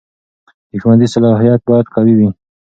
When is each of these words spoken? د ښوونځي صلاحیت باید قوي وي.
د 0.69 0.71
ښوونځي 0.81 1.07
صلاحیت 1.13 1.59
باید 1.69 1.87
قوي 1.95 2.13
وي. 2.19 2.29